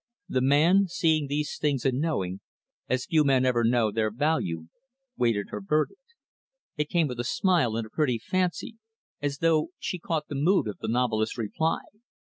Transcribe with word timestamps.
The 0.27 0.41
man, 0.41 0.87
seeing 0.87 1.27
these 1.27 1.59
things 1.59 1.85
and 1.85 1.99
knowing 1.99 2.39
as 2.89 3.05
few 3.05 3.23
men 3.23 3.45
ever 3.45 3.63
know 3.63 3.91
their 3.91 4.09
value, 4.09 4.65
waited 5.15 5.49
her 5.51 5.61
verdict. 5.61 6.15
It 6.75 6.89
came 6.89 7.05
with 7.07 7.19
a 7.19 7.23
smile 7.23 7.75
and 7.75 7.85
a 7.85 7.89
pretty 7.91 8.17
fancy, 8.17 8.77
as 9.21 9.37
though 9.37 9.67
she 9.77 9.99
caught 9.99 10.27
the 10.27 10.33
mood 10.33 10.67
of 10.67 10.79
the 10.79 10.87
novelist's 10.87 11.37
reply. 11.37 11.81